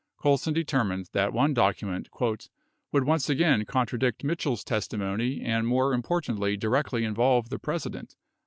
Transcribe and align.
Colson 0.17 0.51
determined 0.51 1.09
that 1.11 1.31
one 1.31 1.53
document"... 1.53 2.09
would 2.91 3.03
once 3.03 3.29
again 3.29 3.65
contradict 3.65 4.23
Mitchell's 4.23 4.63
testimony 4.63 5.41
and 5.41 5.67
more 5.67 5.93
importantly 5.93 6.57
directly 6.57 7.05
involve 7.05 7.49
the 7.49 7.59
President 7.59 8.15